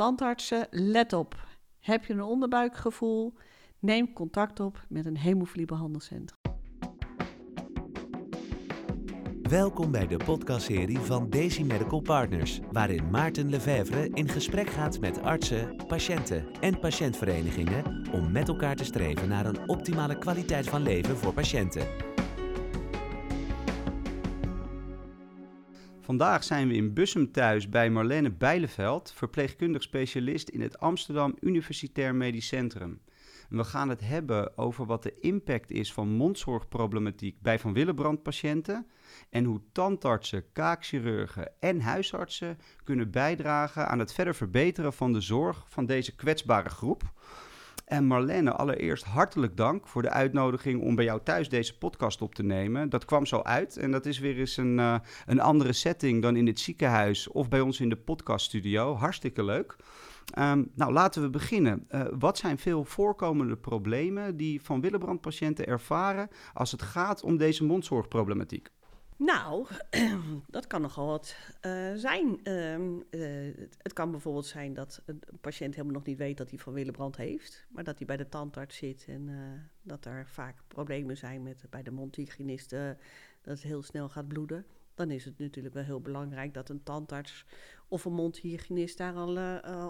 [0.00, 1.46] tandartsen, let op.
[1.80, 3.34] Heb je een onderbuikgevoel?
[3.78, 6.38] Neem contact op met een hemofiliebehandelcentrum.
[9.42, 15.22] Welkom bij de podcastserie van Daisy Medical Partners, waarin Maarten Lefevre in gesprek gaat met
[15.22, 21.16] artsen, patiënten en patiëntverenigingen om met elkaar te streven naar een optimale kwaliteit van leven
[21.16, 22.09] voor patiënten.
[26.10, 32.14] Vandaag zijn we in Bussum thuis bij Marlene Bijleveld, verpleegkundig specialist in het Amsterdam Universitair
[32.14, 33.00] Medisch Centrum.
[33.48, 38.86] We gaan het hebben over wat de impact is van mondzorgproblematiek bij Van Willebrand patiënten
[39.30, 45.64] en hoe tandartsen, kaakchirurgen en huisartsen kunnen bijdragen aan het verder verbeteren van de zorg
[45.68, 47.02] van deze kwetsbare groep.
[47.90, 52.34] En Marlene, allereerst hartelijk dank voor de uitnodiging om bij jou thuis deze podcast op
[52.34, 52.88] te nemen.
[52.88, 56.36] Dat kwam zo uit en dat is weer eens een, uh, een andere setting dan
[56.36, 58.94] in het ziekenhuis of bij ons in de podcaststudio.
[58.94, 59.76] Hartstikke leuk.
[60.38, 61.86] Um, nou, laten we beginnen.
[61.90, 67.36] Uh, wat zijn veel voorkomende problemen die van Willebrand patiënten ervaren als het gaat om
[67.36, 68.70] deze mondzorgproblematiek?
[69.20, 69.66] Nou,
[70.56, 72.40] dat kan nogal wat uh, zijn.
[72.44, 76.58] Uh, uh, het kan bijvoorbeeld zijn dat een patiënt helemaal nog niet weet dat hij
[76.58, 79.36] van Willebrand heeft, maar dat hij bij de tandarts zit en uh,
[79.82, 82.96] dat er vaak problemen zijn met bij de mondhygiënist, dat
[83.42, 84.66] het heel snel gaat bloeden.
[84.94, 87.44] Dan is het natuurlijk wel heel belangrijk dat een tandarts
[87.88, 89.38] of een mondhygiënist daar al,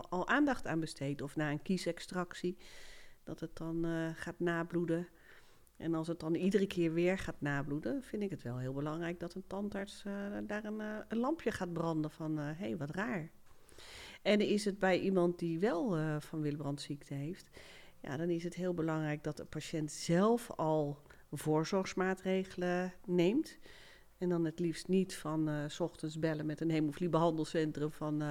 [0.01, 1.23] al aandacht aan besteedt.
[1.23, 2.57] Of na een kiesextractie,
[3.23, 5.09] dat het dan gaat nabloeden.
[5.81, 9.21] En als het dan iedere keer weer gaat nabloeden, vind ik het wel heel belangrijk
[9.21, 10.13] dat een tandarts uh,
[10.47, 13.31] daar een, uh, een, lampje gaat branden van hé, uh, hey, wat raar.
[14.23, 17.51] En is het bij iemand die wel van Willebrandziekte heeft,
[18.01, 20.99] ja, dan is het heel belangrijk dat de patiënt zelf al
[21.33, 23.59] voorzorgsmaatregelen neemt.
[24.19, 28.23] En dan het liefst niet van s ochtends bellen met een hemofiliebehandelcentrum van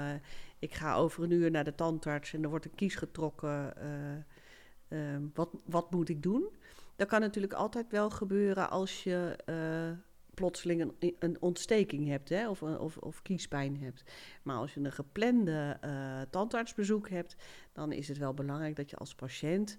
[0.60, 3.74] ik ga over een uur naar de tandarts en er wordt een kies getrokken.
[5.34, 6.50] wat, wat moet ik doen?
[7.00, 9.98] Dat kan natuurlijk altijd wel gebeuren als je uh,
[10.34, 14.04] plotseling een, een, ontsteking hebt hè, of, of, of, kiespijn hebt.
[14.44, 17.36] Maar als je een geplande uh, tandartsbezoek hebt,
[17.74, 19.78] dan is het wel belangrijk dat je als patiënt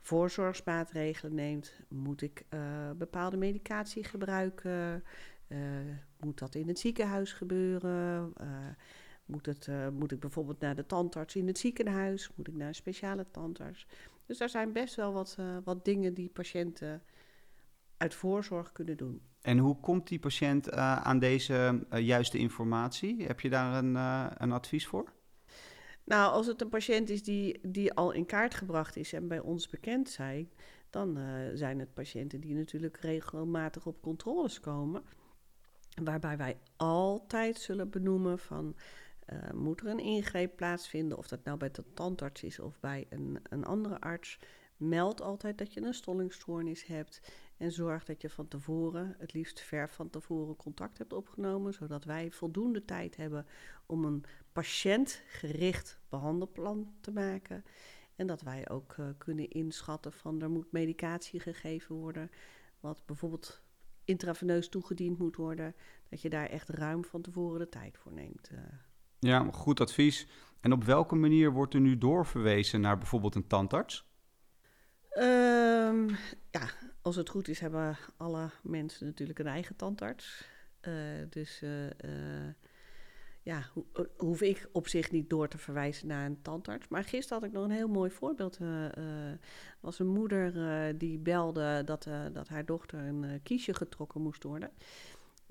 [0.00, 1.72] voorzorgsmaatregelen neemt.
[1.88, 2.44] Moet ik
[2.96, 5.04] bepaalde medicatie gebruiken?
[6.18, 8.32] moet dat in het ziekenhuis gebeuren?
[9.24, 12.30] moet, het, moet ik bijvoorbeeld naar de tandarts in het ziekenhuis?
[12.34, 13.86] Moet ik naar een speciale tandarts?
[14.32, 17.02] Dus er zijn best wel wat, uh, wat dingen die patiënten
[17.96, 19.22] uit voorzorg kunnen doen.
[19.42, 23.24] En hoe komt die patiënt uh, aan deze uh, juiste informatie?
[23.26, 23.94] Heb je daar een,
[24.42, 25.12] een advies voor?
[26.04, 29.40] Nou, als het een patiënt is die, die al in kaart gebracht is en bij
[29.40, 30.50] ons bekend zijn,
[30.90, 31.18] dan
[31.54, 35.02] zijn het patiënten die natuurlijk regelmatig op controles komen.
[36.02, 38.76] Waarbij wij altijd zullen benoemen van
[39.26, 43.06] uh, moet er een ingreep plaatsvinden, of dat nou bij de tandarts is of bij
[43.10, 44.38] een, een andere arts.
[44.76, 47.20] Meld altijd dat je een stollingstoornis hebt
[47.56, 52.04] en zorg dat je van tevoren, het liefst ver van tevoren, contact hebt opgenomen, zodat
[52.04, 53.46] wij voldoende tijd hebben
[53.86, 57.64] om een patiëntgericht behandelplan te maken.
[58.16, 62.30] En dat wij ook uh, kunnen inschatten van er moet medicatie gegeven worden,
[62.80, 63.62] wat bijvoorbeeld
[64.04, 65.74] intraveneus toegediend moet worden,
[66.08, 68.50] dat je daar echt ruim van tevoren de tijd voor neemt.
[68.52, 68.58] Uh.
[69.22, 70.26] Ja, goed advies.
[70.60, 74.06] En op welke manier wordt er nu doorverwezen naar bijvoorbeeld een tandarts?
[75.18, 76.08] Um,
[76.50, 76.70] ja,
[77.02, 80.44] als het goed is, hebben alle mensen natuurlijk een eigen tandarts.
[80.88, 80.94] Uh,
[81.28, 81.90] dus uh, uh,
[83.42, 86.88] ja, ho hoef ik op zich niet door te verwijzen naar een tandarts.
[86.88, 88.58] Maar gisteren had ik nog een heel mooi voorbeeld.
[88.58, 89.38] Er
[89.80, 94.70] was een moeder die belde dat, dat haar dochter een kiesje getrokken moest worden.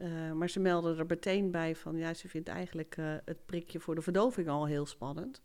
[0.02, 3.80] Uh, maar ze meldde er meteen bij van ja, ze vindt eigenlijk uh, het prikje
[3.80, 5.42] voor de verdoving al heel spannend.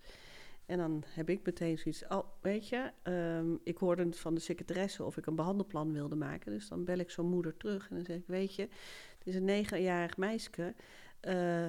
[0.67, 5.05] En dan heb ik meteen zoiets, oh weet je, um, ik hoorde van de secretaresse
[5.05, 6.53] of ik een behandelplan wilde maken.
[6.53, 8.63] Dus dan bel ik zo'n moeder terug en dan zeg ik, weet je,
[9.19, 10.75] het is een negenjarig meisje.
[11.23, 11.67] Uh,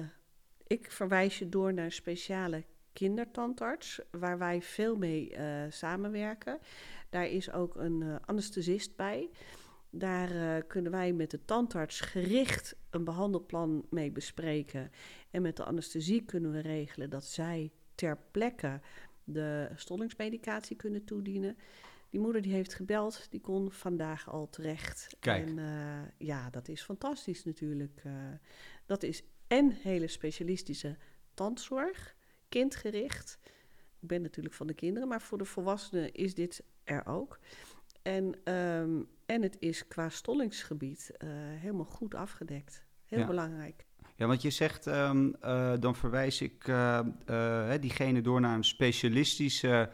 [0.66, 5.36] ik verwijs je door naar een speciale kindertandarts, waar wij veel mee
[5.68, 6.58] samenwerken.
[7.10, 9.28] Daar is ook een anesthesist bij.
[9.90, 14.90] Daar uh, kunnen wij met de tandarts gericht een behandelplan mee bespreken.
[15.30, 18.80] En met de anesthesie kunnen we regelen dat zij ter plekke
[19.24, 21.56] de stollingsmedicatie kunnen toedienen.
[22.10, 25.16] Die moeder die heeft gebeld, die kon vandaag al terecht.
[25.20, 25.46] Kijk.
[25.46, 28.02] En uh, ja, dat is fantastisch natuurlijk.
[28.06, 28.12] Uh,
[28.86, 30.96] dat is en hele specialistische
[31.34, 32.16] tandzorg,
[32.48, 33.38] kindgericht.
[34.00, 37.38] Ik ben natuurlijk van de kinderen, maar voor de volwassenen is dit er ook.
[38.02, 42.84] En, um, en het is qua stollingsgebied uh, helemaal goed afgedekt.
[43.04, 43.26] Heel ja.
[43.26, 43.86] belangrijk.
[44.18, 48.64] Ja, want je zegt, ehm, eh, dan verwijs ik eh, eh, diegene door naar een
[48.64, 49.90] specialistische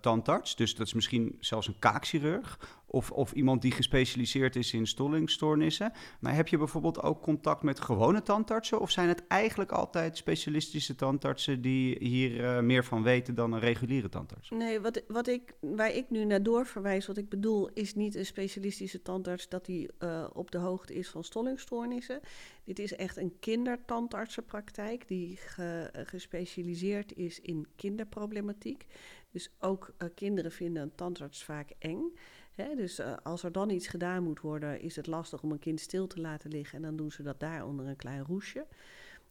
[0.00, 0.56] tandarts.
[0.56, 2.58] Dus dat is misschien zelfs een kaakchirurg.
[2.94, 5.92] Of, of iemand die gespecialiseerd is in stollingstoornissen.
[6.20, 8.80] Maar heb je bijvoorbeeld ook contact met gewone tandartsen?
[8.80, 13.60] Of zijn het eigenlijk altijd specialistische tandartsen die hier uh, meer van weten dan een
[13.60, 14.50] reguliere tandarts?
[14.50, 18.26] Nee, wat, wat ik, waar ik nu naar doorverwijs, wat ik bedoel, is niet een
[18.26, 22.20] specialistische tandarts dat die uh, op de hoogte is van stollingstoornissen.
[22.64, 28.86] Dit is echt een kindertandartsenpraktijk die ge, gespecialiseerd is in kinderproblematiek.
[29.30, 32.12] Dus ook uh, kinderen vinden een tandarts vaak eng.
[32.54, 35.80] Dus uh, als er dan iets gedaan moet worden, is het lastig om een kind
[35.80, 36.76] stil te laten liggen.
[36.76, 38.66] En dan doen ze dat daar onder een klein roesje.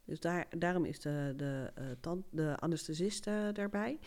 [0.04, 3.98] Dus daar, daarom is de, de, uh, tand, de anesthesist uh, daarbij.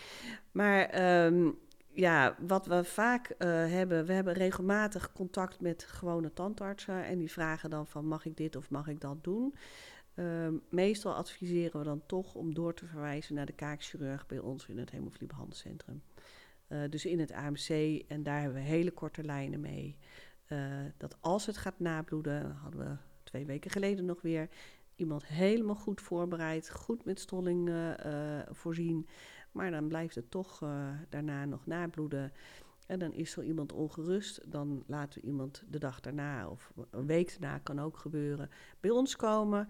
[0.52, 1.58] Maar um,
[1.90, 7.06] ja, wat we vaak hebben, we hebben regelmatig contact met gewone tandartsen.
[7.06, 9.56] En die vragen dan van mag ik dit of mag ik dat doen?
[10.16, 14.68] Um, meestal adviseren we dan toch om door te verwijzen naar de kaakchirurg bij ons
[14.68, 16.02] in het hemofiliebehandelcentrum.
[16.70, 17.70] Uh, dus in het AMC,
[18.08, 19.98] en daar hebben we hele korte lijnen mee.
[20.48, 20.60] Uh,
[20.98, 24.50] dat als het gaat nabloeden, hadden we twee weken geleden nog weer,
[24.96, 29.08] iemand helemaal goed voorbereid, goed met stolling uh, voorzien.
[29.52, 30.60] Maar dan blijft het toch
[31.10, 32.32] daarna nog nabloeden.
[32.88, 37.06] En dan is zo iemand ongerust, dan laten we iemand de dag daarna of een
[37.06, 38.50] week daarna kan ook gebeuren
[38.80, 39.68] bij ons komen.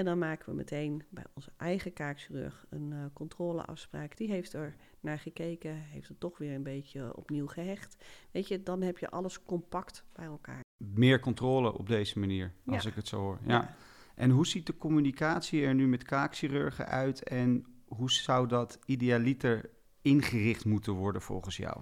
[0.00, 4.16] En dan maken we meteen bij onze eigen kaakchirurg een uh, controleafspraak.
[4.16, 8.04] Die heeft er naar gekeken, heeft het toch weer een beetje opnieuw gehecht.
[8.30, 10.60] Weet je, dan heb je alles compact bij elkaar.
[10.76, 12.88] Meer controle op deze manier, als ja.
[12.88, 13.38] ik het zo hoor.
[13.46, 13.52] Ja.
[13.52, 13.76] ja.
[14.14, 19.70] En hoe ziet de communicatie er nu met kaakchirurgen uit en hoe zou dat idealiter
[20.02, 21.80] ingericht moeten worden volgens jou?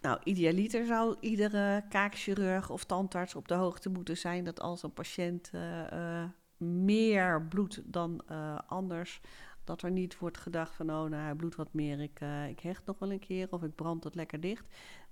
[0.00, 4.92] Nou, idealiter zou iedere kaakchirurg of tandarts op de hoogte moeten zijn dat als een
[4.92, 5.60] patiënt uh,
[5.92, 6.24] uh,
[6.64, 9.20] meer bloed dan uh, anders.
[9.64, 12.60] Dat er niet wordt gedacht van, oh, nou, hij bloedt wat meer, ik, uh, ik
[12.60, 14.64] hecht nog wel een keer of ik brand het lekker dicht.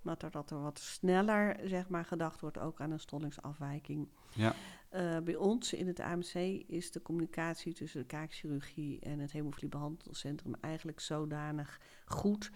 [0.02, 4.08] Maar dat er wat sneller, zeg maar, gedacht wordt ook aan een stollingsafwijking.
[4.34, 4.54] Ja.
[4.92, 6.34] Uh, bij ons in het AMC
[6.66, 12.50] is de communicatie tussen de kaakchirurgie en het hemofiliebehandelcentrum eigenlijk zodanig goed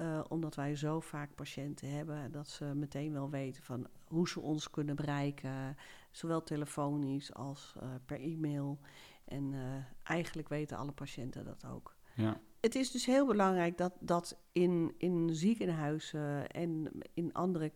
[0.00, 4.40] uh, omdat wij zo vaak patiënten hebben dat ze meteen wel weten van hoe ze
[4.40, 5.76] ons kunnen bereiken,
[6.10, 8.78] zowel telefonisch als uh, per e-mail.
[9.24, 9.60] En uh,
[10.02, 11.96] eigenlijk weten alle patiënten dat ook.
[12.14, 12.40] Ja.
[12.60, 17.72] Het is dus heel belangrijk dat, dat in, in ziekenhuizen en in andere,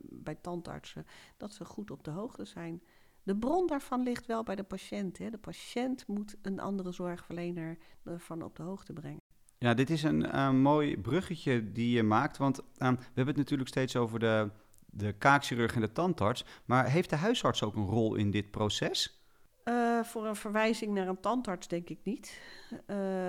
[0.00, 1.06] bij tandartsen,
[1.36, 2.82] dat ze goed op de hoogte zijn.
[3.22, 5.18] De bron daarvan ligt wel bij de patiënt.
[5.18, 5.30] Hè.
[5.30, 9.19] De patiënt moet een andere zorgverlener ervan op de hoogte brengen.
[9.64, 12.36] Ja, dit is een uh, mooi bruggetje die je maakt.
[12.36, 14.50] Want uh, we hebben het natuurlijk steeds over de,
[14.86, 16.44] de kaakchirurg en de tandarts.
[16.64, 19.24] Maar heeft de huisarts ook een rol in dit proces?
[19.64, 22.40] Uh, voor een verwijzing naar een tandarts denk ik niet.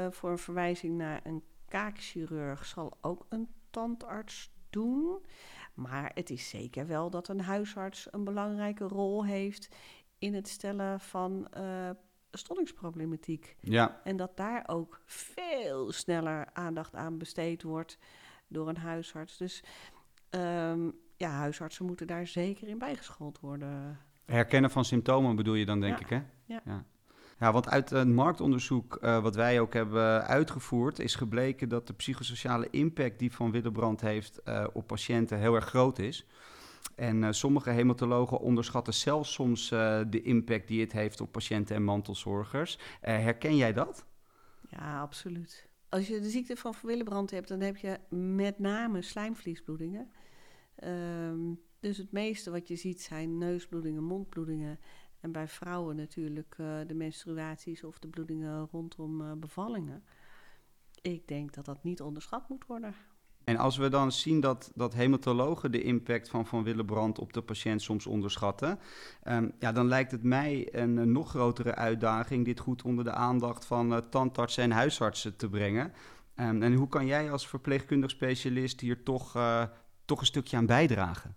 [0.10, 5.25] voor een verwijzing naar een kaakchirurg zal ook een tandarts doen.
[5.74, 9.75] Maar het is zeker wel dat een huisarts een belangrijke rol heeft
[10.19, 11.48] in het stellen van
[12.31, 13.56] stollingsproblematiek.
[13.60, 14.01] Ja.
[14.04, 17.98] En dat daar ook veel sneller aandacht aan besteed wordt
[18.48, 19.38] door een huisarts.
[19.38, 19.63] Dus
[20.30, 24.00] um, ja, huisartsen moeten daar zeker in bijgeschoold worden.
[24.25, 26.04] Herkennen van symptomen bedoel je dan, denk ja.
[26.04, 26.22] ik, hè?
[26.45, 26.62] Ja.
[26.66, 26.86] ja.
[27.39, 31.94] Ja, want uit een marktonderzoek uh, wat wij ook hebben uitgevoerd, is gebleken dat de
[31.94, 36.26] psychosociale impact die Van Willebrand heeft uh, op patiënten heel erg groot is.
[36.95, 41.76] En uh, sommige hematologen onderschatten zelfs soms uh, de impact die het heeft op patiënten
[41.76, 42.76] en mantelzorgers.
[42.78, 44.06] Uh, herken jij dat?
[44.69, 45.69] Ja, absoluut.
[45.90, 48.00] Als je de ziekte van Willebrand hebt, dan heb je
[48.36, 50.12] met name slijmvliesbloedingen.
[50.83, 54.80] Um, dus het meeste wat je ziet zijn neusbloedingen, mondbloedingen.
[55.19, 56.56] En bij vrouwen natuurlijk
[56.88, 60.04] de menstruaties of de bloedingen rondom bevallingen.
[61.02, 62.95] Ik denk dat dat niet onderschat moet worden.
[63.44, 67.42] En als we dan zien dat, dat hematologen de impact van Van Willebrand op de
[67.42, 68.80] patiënt soms onderschatten,
[69.28, 73.66] um, ja, dan lijkt het mij een, nog grotere uitdaging dit goed onder de aandacht
[73.66, 75.94] van uh, tandartsen en huisartsen te brengen.
[76.36, 79.64] Um, en hoe kan jij als verpleegkundig specialist hier toch, uh,
[80.06, 81.36] toch een stukje aan bijdragen?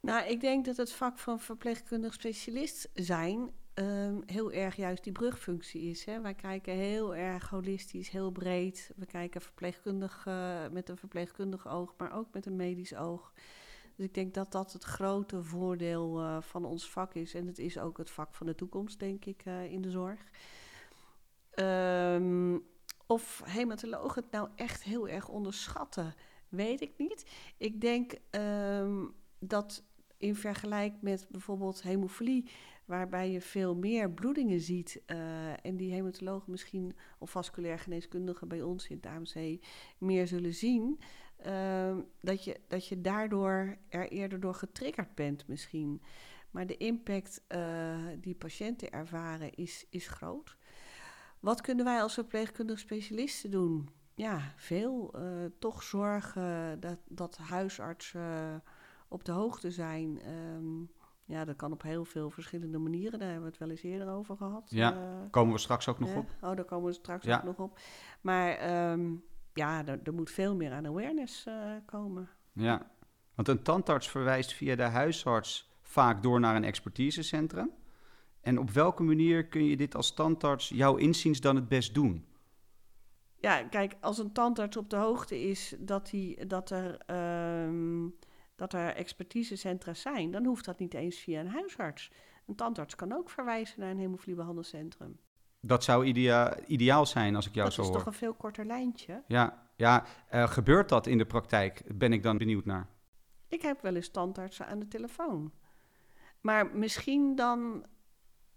[0.00, 5.12] Nou, ik denk dat het vak van verpleegkundig specialist zijn um, heel erg juist die
[5.12, 6.04] brugfunctie is.
[6.04, 6.20] Hè.
[6.20, 8.92] Wij kijken heel erg holistisch, heel breed.
[8.96, 13.32] We kijken verpleegkundig, uh, met een verpleegkundig oog, maar ook met een medisch oog.
[13.96, 17.34] Dus ik denk dat dat het grote voordeel uh, van ons vak is.
[17.34, 20.30] En het is ook het vak van de toekomst, denk ik, uh, in de zorg.
[21.54, 22.64] Um,
[23.06, 26.14] of hematologen het nou echt heel erg onderschatten,
[26.48, 27.30] weet ik niet.
[27.56, 29.84] Ik denk um, dat
[30.16, 32.50] in vergelijking met bijvoorbeeld hemofilie
[32.84, 38.62] waarbij je veel meer bloedingen ziet eh, en die hematologen misschien of vasculair geneeskundigen bij
[38.62, 39.64] ons in het AMC
[39.98, 41.00] meer zullen zien,
[41.36, 46.02] ehm, dat, je, dat je daardoor er eerder door getriggerd bent misschien.
[46.50, 50.56] Maar de impact uh, die patiënten ervaren is, is groot.
[51.40, 53.88] Wat kunnen wij als verpleegkundige specialisten doen?
[54.14, 55.14] Ja, veel.
[55.16, 58.62] Uh, toch zorgen dat, dat huisartsen
[59.08, 60.20] op de hoogte zijn.
[60.28, 60.90] Um,
[61.32, 63.18] ja, dat kan op heel veel verschillende manieren.
[63.18, 64.70] Daar hebben we het wel eens eerder over gehad.
[64.70, 66.30] Ja, uh, komen we straks ook nog op.
[66.40, 67.36] Oh, daar komen we straks ja.
[67.36, 67.78] ook nog op.
[68.20, 71.54] Maar um, ja, er, er, moet veel meer aan awareness uh,
[71.86, 72.28] komen.
[72.52, 72.90] Ja,
[73.34, 77.70] want een tandarts verwijst via de huisarts vaak door naar een expertisecentrum.
[78.40, 82.26] En op welke manier kun je dit als tandarts jouw inziens dan het best doen?
[83.36, 87.10] Ja, kijk, als een tandarts op de hoogte is dat, hij, dat er...
[87.66, 88.14] Um,
[88.62, 92.10] dat er expertisecentra zijn, dan hoeft dat niet eens via een huisarts.
[92.46, 95.18] Een tandarts kan ook verwijzen naar een hemofiliebehandelcentrum.
[95.60, 97.90] Dat zou idea ideaal zijn als ik jou dat zo hoor.
[97.90, 99.22] Dat is toch een veel korter lijntje?
[99.26, 100.04] Ja, ja
[100.34, 101.82] uh, gebeurt dat in de praktijk?
[101.94, 102.88] Ben ik dan benieuwd naar.
[103.48, 105.52] Ik heb wel eens tandartsen aan de telefoon.
[106.40, 107.86] Maar misschien dan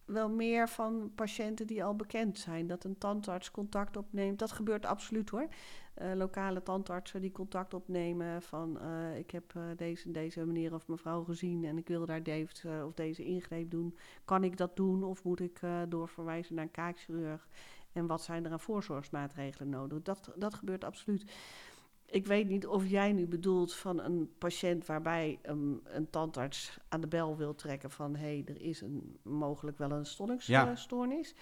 [0.05, 2.67] wel meer van patiënten die al bekend zijn.
[2.67, 4.39] Dat een tandarts contact opneemt.
[4.39, 5.47] Dat gebeurt absoluut hoor.
[6.01, 10.87] Uh, lokale tandartsen die contact opnemen van uh, ik heb uh, deze deze meneer of
[10.87, 13.97] mevrouw gezien en ik wil daar deze of deze ingreep doen.
[14.25, 17.47] Kan ik dat doen of moet ik doorverwijzen naar een kaakchirurg?
[17.91, 20.01] En wat zijn er aan voorzorgsmaatregelen nodig?
[20.01, 21.31] Dat, dat gebeurt absoluut.
[22.05, 27.01] Ik weet niet of jij nu bedoelt van een patiënt waarbij um, een tandarts aan
[27.01, 31.29] de bel wil trekken van hé, hey, er is een, mogelijk wel een stollingsstoornis.
[31.29, 31.35] Ja.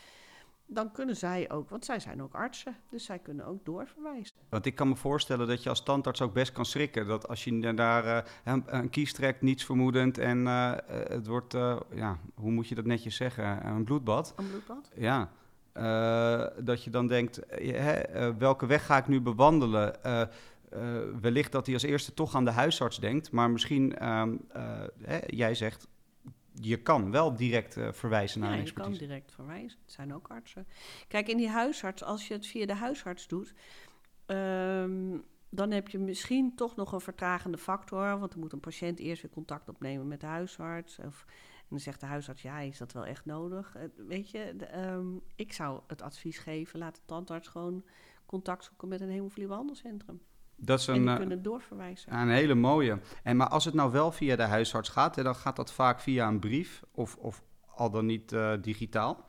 [0.65, 4.35] Dan kunnen zij ook, want zij zijn ook artsen, dus zij kunnen ook doorverwijzen.
[4.49, 7.07] Want ik kan me voorstellen dat je als tandarts ook best kan schrikken.
[7.07, 11.53] Dat als je daar uh, een, een, kies trekt, niets vermoedend en uh, het wordt,
[11.53, 14.33] uh, ja, hoe moet je dat netjes zeggen, een bloedbad.
[14.35, 14.91] Een bloedbad?
[14.95, 15.29] Ja.
[16.63, 19.95] dat je dan denkt, hè, welke weg ga ik nu bewandelen?
[20.75, 24.23] Uh, wellicht dat hij als eerste toch aan de huisarts denkt, maar misschien, uh,
[24.55, 25.87] uh, hè, jij zegt,
[26.53, 28.93] je kan wel direct verwijzen naar ja, een expertise.
[28.93, 29.79] je kan direct verwijzen.
[29.83, 30.67] Het zijn ook artsen.
[31.07, 33.53] Kijk, in die huisarts, als je het via de huisarts doet,
[34.25, 38.99] um, dan heb je misschien toch nog een vertragende factor, want dan moet een patiënt
[38.99, 40.99] eerst weer contact opnemen met de huisarts.
[40.99, 41.25] Of,
[41.59, 43.75] en dan zegt de huisarts, ja, is dat wel echt nodig?
[43.95, 47.83] weet je, de, um, ik zou het advies geven, laat de tandarts gewoon
[48.25, 50.21] contact zoeken met een hemofiliebehandelcentrum.
[50.55, 52.13] Dat is een, en die kunnen doorverwijzen.
[52.13, 52.99] Een hele mooie.
[53.23, 55.99] En maar als het nou wel via de huisarts gaat, hè, dan gaat dat vaak
[55.99, 57.43] via een brief of, of
[57.75, 59.25] al dan niet uh, digitaal.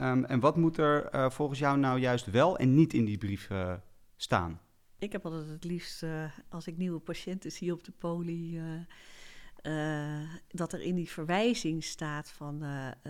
[0.00, 3.18] Um, en wat moet er uh, volgens jou nou juist wel en niet in die
[3.18, 3.72] brief uh,
[4.16, 4.60] staan?
[4.98, 6.04] Ik heb altijd het liefst,
[6.48, 8.60] als ik nieuwe patiënten zie op de poli,
[10.48, 12.58] dat er in die verwijzing staat van,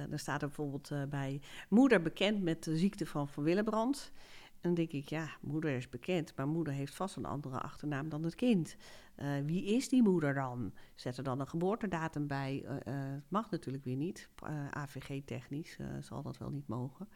[0.09, 4.13] dan staat er bijvoorbeeld bij moeder bekend met de ziekte van Van Willebrand.
[4.61, 8.23] Dan denk ik, ja, moeder is bekend, maar moeder heeft vast een andere achternaam dan
[8.23, 8.77] het kind.
[9.17, 10.73] Uh, wie is die moeder dan?
[10.95, 12.65] Zet er dan een geboortedatum bij?
[12.87, 12.95] Uh,
[13.29, 14.29] mag natuurlijk weer niet.
[14.71, 17.09] AVG-technisch zal dat wel niet mogen.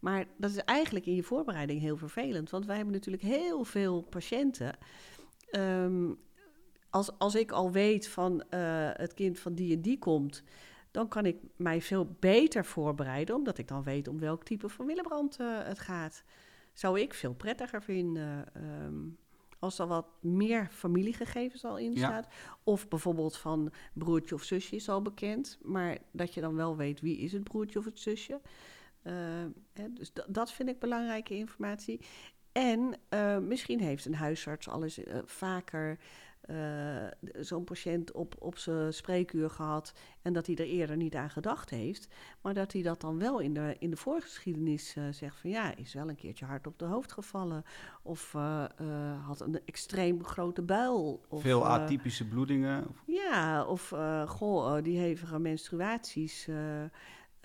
[0.00, 4.02] Maar dat is eigenlijk in je voorbereiding heel vervelend, want wij hebben natuurlijk heel veel
[4.02, 4.76] patiënten.
[5.50, 6.18] Um,
[6.90, 8.44] als, als ik al weet van
[8.96, 10.42] het kind van die en die komt,
[10.90, 14.86] dan kan ik mij veel beter voorbereiden, omdat ik dan weet om welk type van
[14.86, 16.24] Willebrand het gaat
[16.72, 18.46] zou ik veel prettiger vinden.
[18.56, 19.18] Um,
[19.62, 22.26] als er wat meer familiegegevens al in staat.
[22.30, 22.56] Ja.
[22.64, 25.58] Of bijvoorbeeld van broertje of zusje is al bekend.
[25.62, 28.40] Maar dat je dan wel weet wie is het broertje of het zusje.
[29.02, 29.12] Uh,
[29.72, 32.00] hè, dus dat vind ik belangrijke informatie.
[32.52, 35.98] En uh, misschien heeft een huisarts al eens uh, vaker
[37.40, 41.70] zo'n patiënt op, op zijn spreekuur gehad en dat hij er eerder niet aan gedacht
[41.70, 42.08] heeft,
[42.40, 45.76] maar dat hij dat dan wel in de, in de voorgeschiedenis uh, zegt van ja,
[45.76, 47.64] is wel een keertje hard op de hoofd gevallen
[48.02, 48.64] of uh,
[49.26, 51.20] had een extreem grote buil.
[51.28, 52.88] Of, Veel atypische bloedingen.
[52.88, 53.02] Of...
[53.06, 53.88] Ja, of
[54.26, 56.48] goh, die hevige menstruaties.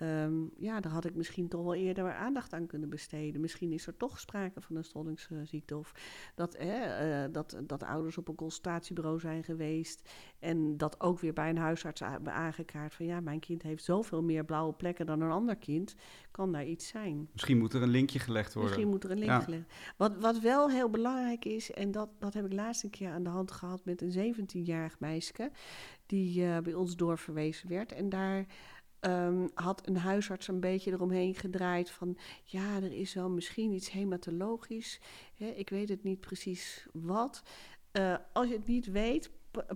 [0.02, 3.40] Um, ja, daar had ik misschien toch wel eerder aandacht aan kunnen besteden.
[3.40, 5.76] Misschien is er toch sprake van een stollingsziekte.
[5.76, 5.92] Of
[6.34, 10.10] dat, uh, dat, dat ouders op een consultatiebureau zijn geweest.
[10.38, 14.22] En dat ook weer bij een huisarts hebben aangekaart van ja, mijn kind heeft zoveel
[14.22, 15.94] meer blauwe plekken dan een ander kind.
[16.30, 17.28] Kan daar iets zijn?
[17.32, 18.70] Misschien moet er een linkje gelegd worden.
[18.70, 19.40] Misschien moet er een link ja.
[19.40, 23.10] gelegd wat, wat wel heel belangrijk is, en dat, dat heb ik laatst een keer
[23.10, 25.50] aan de hand gehad met een 17-jarig meisje.
[26.06, 27.92] Die uh, bij ons doorverwezen werd.
[27.92, 28.46] En daar.
[29.00, 33.90] Um, had een huisarts een beetje eromheen gedraaid van ja, er is wel misschien iets
[33.90, 35.00] hematologisch.
[35.36, 37.42] Hè, ik weet het niet precies wat.
[37.92, 39.30] Uh, als je het niet weet,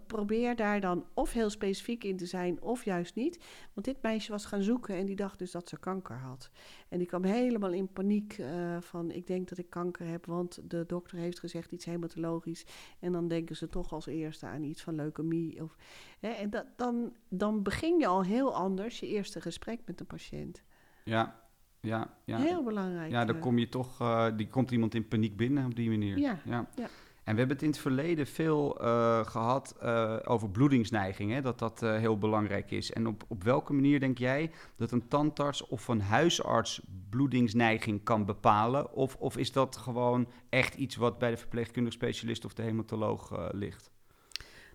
[0.06, 3.44] probeer daar dan of heel specifiek in te zijn of juist niet.
[3.72, 6.50] Want dit meisje was gaan zoeken en die dacht dus dat ze kanker had.
[6.88, 10.70] En die kwam helemaal in paniek eh, van ik denk dat ik kanker heb, want
[10.70, 12.64] de dokter heeft gezegd iets hematologisch.
[13.00, 15.62] En dan denken ze toch als eerste aan iets van leukemie.
[15.62, 15.76] Of,
[16.20, 20.04] hè, en dat, dan, dan begin je al heel anders je eerste gesprek met de
[20.04, 20.62] patiënt.
[21.04, 21.42] Ja,
[21.80, 22.38] ja, ja.
[22.38, 23.10] Heel belangrijk.
[23.10, 23.42] Ja, dan eh.
[23.42, 26.18] kom je toch, eh, die komt iemand in paniek binnen op die manier.
[26.18, 26.68] Ja, ja.
[26.74, 26.88] ja.
[27.24, 31.58] En we hebben het in het verleden veel eh, gehad eh, over bloedingsneiging, hè, dat
[31.58, 32.92] dat eh, heel belangrijk is.
[32.92, 38.24] En op, op welke manier denk jij dat een tandarts of een huisarts bloedingsneiging kan
[38.24, 38.92] bepalen?
[38.92, 43.52] Of, of is dat gewoon echt iets wat bij de verpleegkundige specialist of de hematoloog
[43.52, 43.90] ligt?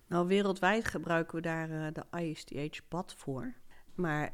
[0.07, 3.53] Nou, wereldwijd gebruiken we daar de ISTH-pad voor.
[3.95, 4.31] Maar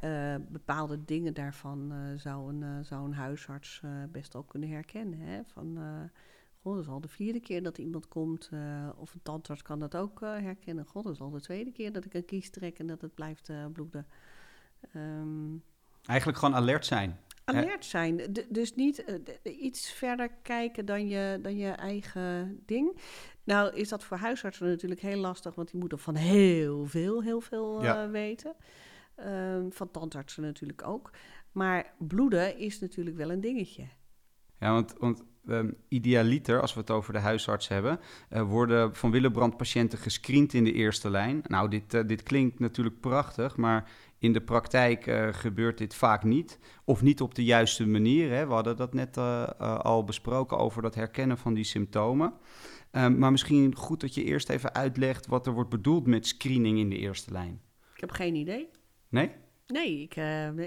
[0.49, 5.19] bepaalde dingen daarvan zou, een, zou een huisarts best al kunnen herkennen.
[5.19, 5.41] Hè?
[5.45, 5.77] Van,
[6.63, 8.49] goh, dat is al de vierde keer dat iemand komt.
[8.51, 10.85] eh, of een tandarts kan dat ook eh, herkennen.
[10.85, 13.13] God, dat is al de tweede keer dat ik een kies trek en dat het
[13.15, 14.07] blijft eh, bloeden.
[14.93, 15.55] Ehm,
[16.05, 17.19] Eigenlijk gewoon alert zijn.
[17.43, 18.17] alert zijn.
[18.33, 19.03] D- dus niet
[19.43, 22.97] iets verder kijken dan je, dan je eigen ding.
[23.43, 27.41] Nou is dat voor huisartsen natuurlijk heel lastig, want die moeten van heel veel, heel
[27.41, 28.09] veel Ja.
[28.09, 28.55] weten.
[29.15, 31.09] Ehm, van tandartsen natuurlijk ook.
[31.51, 33.87] Maar bloeden is natuurlijk wel een dingetje.
[34.63, 39.11] Ja, want, want ehm, idealiter, als we het over de huisarts hebben, eh, worden van
[39.11, 41.41] Willebrand patiënten gescreend in de eerste lijn.
[41.47, 46.23] Nou, dit, eh, dit klinkt natuurlijk prachtig, maar in de praktijk eh, gebeurt dit vaak
[46.23, 46.59] niet.
[46.85, 48.31] Of niet op de juiste manier.
[48.31, 48.47] Hè.
[48.47, 49.17] We hadden dat net
[49.83, 52.33] al besproken over dat herkennen van die symptomen.
[52.91, 56.77] Ehm, maar misschien goed dat je eerst even uitlegt wat er wordt bedoeld met screening
[56.79, 57.61] in de eerste lijn.
[57.93, 58.69] Ik heb geen idee.
[59.09, 59.31] Nee?
[59.67, 60.15] Nee, ik,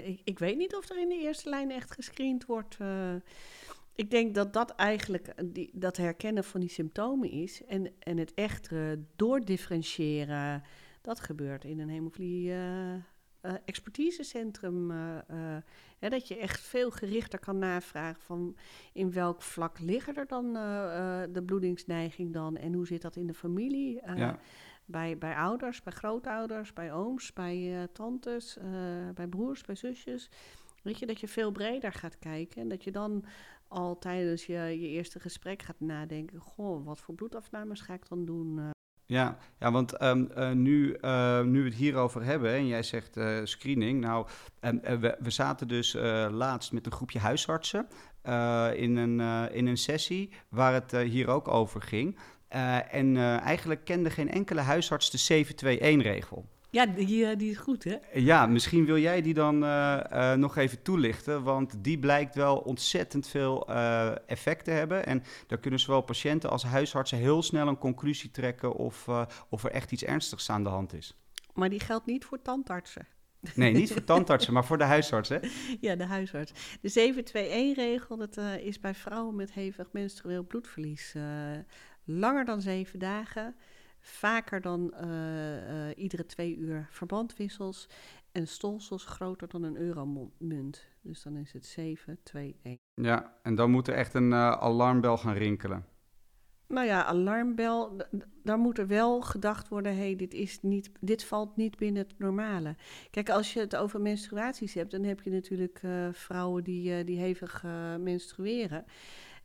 [0.03, 2.77] ik, ik weet niet of er in de eerste lijn echt gescreend wordt.
[3.97, 7.65] Ik denk dat dat eigenlijk eh, die, dat herkennen van die symptomen is.
[7.65, 8.79] En, en het echt eh,
[9.15, 10.63] doordifferentiëren,
[11.01, 13.01] dat gebeurt in een hemofilie eh, eh,
[13.65, 14.91] expertisecentrum.
[15.99, 18.57] Hè, dat je echt veel gerichter kan navragen van
[18.93, 20.53] in welk vlak liggen er dan
[21.33, 24.01] de bloedingsneiging dan en hoe zit dat in de familie.
[24.15, 24.39] Ja.
[24.85, 28.57] bij, bij ouders, bij grootouders, bij ooms, bij tantes,
[29.13, 30.29] bij broers, bij zusjes.
[30.87, 33.25] Weet je, dat je veel breder gaat kijken en dat je dan
[33.67, 38.59] al tijdens je, eerste gesprek gaat nadenken: Goh, wat voor bloedafnames ga ik dan doen?
[38.59, 38.69] Eh,
[39.05, 43.19] Ja, ja want ehm, eh, nu, eh, nu we het hierover hebben, en jij zegt
[43.43, 44.01] screening.
[44.01, 44.27] Nou,
[44.59, 45.93] ehm, eh, we, zaten dus
[46.31, 47.87] laatst met een groepje huisartsen
[48.75, 49.19] in, een,
[49.51, 52.17] in een sessie waar het hier ook over ging.
[52.91, 56.45] En eigenlijk kende geen enkele huisarts de 721-regel.
[56.69, 57.95] Ja, die, eh, die is goed, hè?
[58.13, 62.57] Ja, misschien wil jij die dan eh, eh, nog even toelichten, want die blijkt wel
[62.57, 65.05] ontzettend veel eh, effect te hebben.
[65.05, 69.63] En daar kunnen zowel patiënten als huisartsen heel snel een conclusie trekken of, eh, of
[69.63, 71.15] er echt iets ernstigs aan de hand is.
[71.53, 73.07] Maar die geldt niet voor tandartsen.
[73.55, 75.37] Nee, niet voor tandartsen, maar voor de huisarts, hè?
[75.81, 76.51] Ja, de huisarts.
[76.81, 81.13] De 721-regel, dat eh, is bij vrouwen met hevig menstrueel bloedverlies.
[81.15, 81.23] eh,
[82.03, 83.55] langer dan zeven dagen,
[84.07, 87.89] vaker dan eh, eh, iedere twee uur verbandwissels
[88.31, 90.87] en stolsels groter dan een euromunt.
[91.01, 92.75] Dus dan is het 721.
[92.93, 95.85] Ja, en dan moet er echt een eh, alarmbel gaan rinkelen.
[96.67, 97.97] Nou ja, alarmbel,
[98.43, 102.19] daar moet er wel gedacht worden, hey, dit, is niet, dit valt niet binnen het
[102.19, 102.75] normale.
[103.11, 107.63] Kijk, als je het over menstruaties hebt, dan heb je natuurlijk vrouwen die, die hevig
[107.99, 108.85] menstrueren.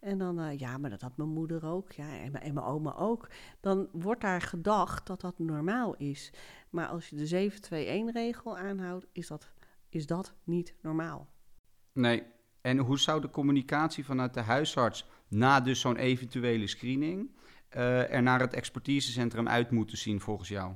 [0.02, 2.66] En dan, eh, ja, maar dat had mijn moeder ook, ja, en, mijn- en mijn
[2.66, 3.28] oma ook.
[3.60, 6.32] Dan wordt daar gedacht dat dat normaal is.
[6.70, 9.52] Maar als je de 721-regel aanhoudt, is dat,
[9.88, 11.28] is dat niet normaal.
[11.92, 12.22] Nee.
[12.60, 17.30] En hoe zou de communicatie vanuit de huisarts na dus zo'n eventuele screening
[17.68, 20.74] eh, er naar het expertisecentrum uit moeten zien volgens jou?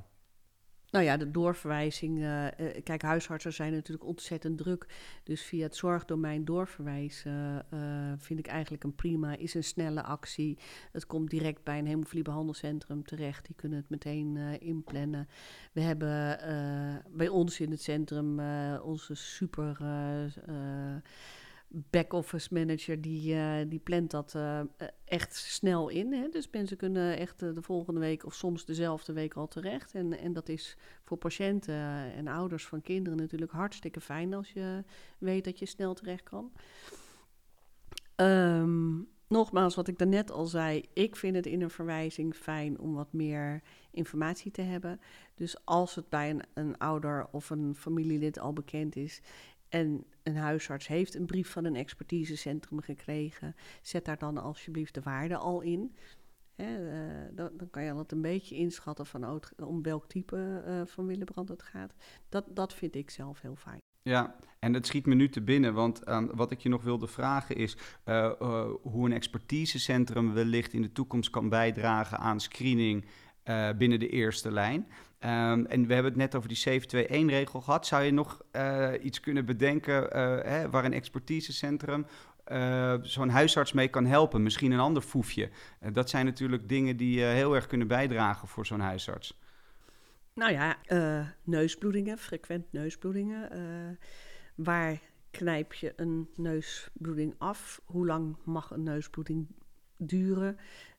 [0.91, 2.19] Nou ja, de doorverwijzing.
[2.19, 4.85] eh, eh, kijk, huisartsen zijn natuurlijk ontzettend druk.
[5.23, 7.79] Dus via het zorgdomein doorverwijzen eh,
[8.17, 10.57] vind ik eigenlijk een prima, is een snelle actie.
[10.91, 13.45] Het komt direct bij een hemofiliebehandelcentrum terecht.
[13.45, 15.27] Die kunnen het meteen inplannen.
[15.73, 16.39] We hebben
[17.11, 18.39] bij ons in het centrum
[18.79, 19.77] onze super
[21.67, 24.65] back-office manager, die, eh, die plant dat eh, eh,
[25.05, 26.13] echt snel in.
[26.13, 26.29] Hè?
[26.29, 29.93] Dus mensen kunnen echt de volgende week of soms dezelfde week al terecht.
[29.93, 31.75] En, en dat is voor patiënten
[32.13, 34.83] en ouders van kinderen natuurlijk hartstikke fijn als je
[35.17, 36.51] weet dat je snel terecht kan.
[38.15, 42.93] Ehm, nogmaals, wat ik daarnet al zei, ik vind het in een verwijzing fijn om
[42.93, 44.99] wat meer informatie te hebben.
[45.35, 49.21] Dus als het bij een, een ouder of een familielid al bekend is
[49.69, 55.01] en een huisarts heeft een brief van een expertisecentrum gekregen, zet daar dan alsjeblieft de
[55.01, 55.95] waarde al in.
[56.55, 60.07] Hè, eh, dan, dan kan je al het een beetje inschatten van oh, om welk
[60.07, 61.93] type eh, van Willebrand het gaat.
[62.29, 63.79] Dat, dat vind ik zelf heel fijn.
[64.01, 67.07] Ja, en het schiet me nu te binnen, want ehm, wat ik je nog wilde
[67.07, 68.31] vragen is eh,
[68.81, 73.05] hoe een expertisecentrum wellicht in de toekomst kan bijdragen aan screening
[73.47, 74.87] eh, binnen de eerste lijn.
[75.19, 77.87] Ehm, en we hebben het net over die 721-regel gehad.
[77.87, 82.05] Zou je nog eh, iets kunnen bedenken eh, hè, waar een expertisecentrum
[83.01, 84.43] zo'n huisarts mee kan helpen?
[84.43, 85.49] Misschien een ander foefje.
[85.91, 89.39] Dat zijn natuurlijk dingen die heel erg kunnen bijdragen voor zo'n huisarts.
[90.33, 90.77] Nou ja,
[91.43, 93.49] neusbloedingen, frequent neusbloedingen.
[94.55, 94.99] waar
[95.31, 97.81] knijp je een neusbloeding af?
[97.85, 99.47] Hoe lang mag een neusbloeding
[99.97, 100.57] duren?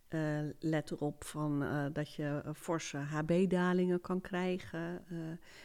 [0.09, 5.05] Eh, let erop van, eh, dat je eh, forse HB-dalingen kan krijgen.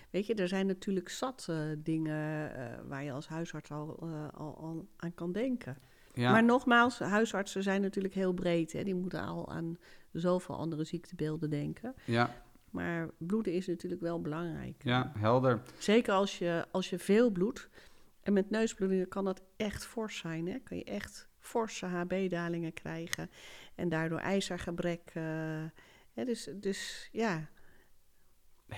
[0.10, 2.52] Weet je, er zijn natuurlijk zat dingen
[2.88, 4.00] waar je als huisarts al,
[4.34, 5.78] al, al aan kan denken.
[6.14, 8.72] Ja, Maar nogmaals, huisartsen zijn natuurlijk heel breed.
[8.72, 8.84] Hè?
[8.84, 9.78] Die moeten al aan
[10.12, 11.96] zoveel andere ziektebeelden denken.
[12.06, 12.36] ja,
[12.70, 14.84] Maar bloeden is natuurlijk wel belangrijk.
[14.84, 15.62] ja, helder.
[15.78, 17.70] Zeker als je, als je veel bloedt.
[18.22, 20.48] En met neusbloedingen kan dat echt fors zijn.
[20.48, 20.60] Hè?
[20.60, 23.30] Kan je echt forse HB-dalingen krijgen.
[23.76, 25.12] En daardoor ijzergebrek.
[25.14, 25.64] eh?
[26.14, 27.50] Dus, dus ja,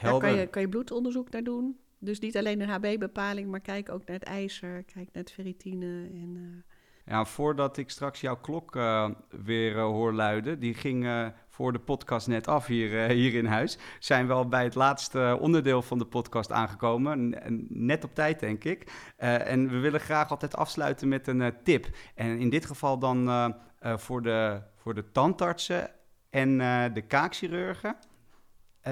[0.01, 1.79] daar kan je, kan je bloedonderzoek naar doen.
[1.99, 4.83] Dus niet alleen een HB-bepaling, maar kijk ook naar het ijzer.
[4.83, 6.07] Kijk naar het ferritine.
[6.07, 6.74] En, eh,
[7.07, 9.09] Ja, voordat ik straks jouw klok eh,
[9.43, 13.45] weer eh, hoor luiden, die ging eh, voor de podcast net af hier, hier in
[13.45, 17.35] huis, zijn we al bij het laatste onderdeel van de podcast aangekomen.
[17.69, 18.91] Net op tijd, denk ik.
[19.17, 21.87] En we willen graag altijd afsluiten met een tip.
[22.15, 25.91] En in dit geval dan voor, de, voor de tandartsen
[26.29, 26.57] en
[26.93, 27.95] de kaakchirurgen.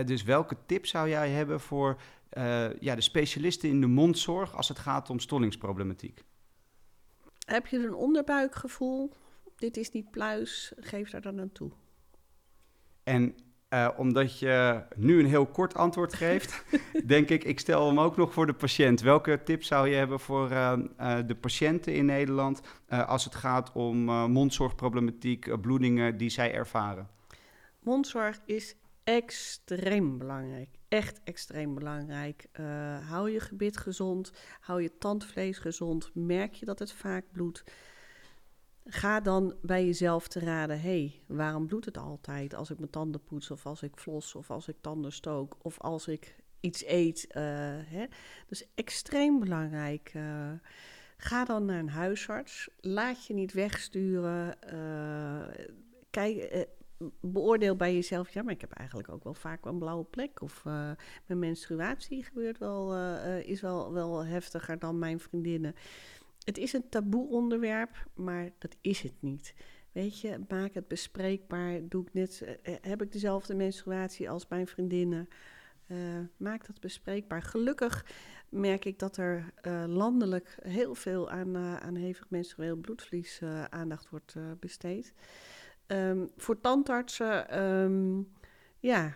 [0.06, 2.02] Dus welke tip zou jij hebben voor
[2.80, 6.24] ja, de specialisten in de mondzorg als het gaat om stollingsproblematiek?
[7.46, 9.14] Heb je een onderbuikgevoel?
[9.56, 11.72] Dit is niet pluis, geef daar dan aan toe.
[13.04, 13.36] En
[13.70, 16.64] eh, omdat je nu een heel kort antwoord geeft,
[17.06, 19.02] denk ik, ik stel hem ook nog voor de patiënt.
[19.02, 23.72] Welke tips zou je hebben voor eh, eh, de patiënten in Nederland als het gaat
[23.72, 23.98] om
[24.32, 27.10] mondzorgproblematiek, bloedingen die zij ervaren?
[27.80, 30.70] Mondzorg is extreem belangrijk.
[30.94, 32.46] Echt extreem belangrijk.
[32.52, 36.12] Eh, hou je gebit gezond, hou je tandvlees gezond.
[36.14, 37.64] Merk je dat het vaak bloedt?
[38.86, 43.24] Ga dan bij jezelf te raden: hey, waarom bloedt het altijd als ik mijn tanden
[43.24, 47.28] poets, of als ik flos, of als ik tanden stook, of als ik iets eet?
[47.28, 47.44] eh,
[47.86, 48.06] hè?
[48.48, 50.12] Dus extreem belangrijk.
[50.14, 50.52] eh.
[51.18, 52.70] ga dan naar een huisarts.
[52.80, 54.58] Laat je niet wegsturen.
[56.10, 56.68] kijk,
[57.22, 60.42] beoordeel bij jezelf, ja, maar ik heb eigenlijk ook wel vaak een blauwe plek.
[60.42, 60.92] Of eh,
[61.26, 65.76] mijn menstruatie gebeurt wel, eh, eh, is wel, wel heftiger dan mijn vriendinnen.
[66.44, 69.54] Het is een taboe onderwerp, maar dat is het niet.
[69.92, 71.80] Weet je, maak het bespreekbaar.
[71.88, 75.28] Doe ik net, heb ik dezelfde menstruatie als mijn vriendinnen?
[76.38, 77.42] Maak dat bespreekbaar.
[77.42, 78.06] Gelukkig
[78.50, 79.54] merk ik dat er
[79.88, 85.14] landelijk heel veel aan, aan hevig menstrueel bloedverlies aandacht wordt besteed.
[85.94, 88.22] Ehm, voor tandartsen, ehm,
[88.80, 89.14] ja,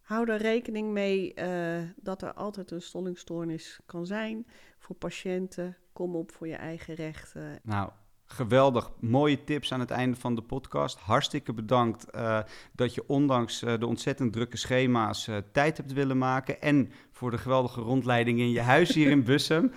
[0.00, 4.46] hou er rekening mee eh, dat er altijd een stollingstoornis kan zijn.
[4.78, 7.60] Voor patiënten, kom op voor je eigen rechten.
[7.62, 7.90] Nou,
[8.24, 8.90] geweldig.
[9.00, 10.98] Mooie tips aan het einde van de podcast.
[10.98, 12.40] Hartstikke bedankt eh,
[12.72, 16.60] dat je ondanks eh, de ontzettend drukke schema's tijd hebt willen maken.
[16.60, 19.72] En voor de geweldige rondleiding in je huis hier in Bussum.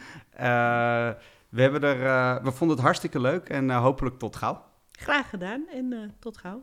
[1.50, 4.74] We, hebben er, we vonden het hartstikke leuk en hopelijk tot gauw.
[5.00, 6.62] Graag gedaan en eh, tot gauw.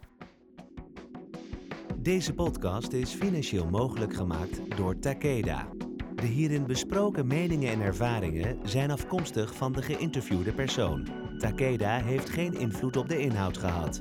[1.99, 5.69] Deze podcast is financieel mogelijk gemaakt door Takeda.
[6.15, 11.09] De hierin besproken meningen en ervaringen zijn afkomstig van de geïnterviewde persoon.
[11.39, 14.01] Takeda heeft geen invloed op de inhoud gehad.